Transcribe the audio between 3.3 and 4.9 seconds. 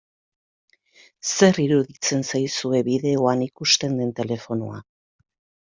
ikusten den telefonoa?